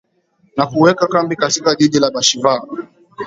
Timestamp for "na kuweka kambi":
0.57-1.35